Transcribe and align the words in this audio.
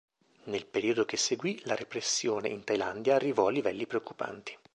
Nell 0.45 0.65
periodo 0.65 1.05
che 1.05 1.15
seguì, 1.15 1.61
la 1.65 1.75
repressione 1.75 2.49
in 2.49 2.63
Thailandia 2.63 3.13
arrivò 3.13 3.45
a 3.45 3.51
livelli 3.51 3.85
preoccupanti. 3.85 4.57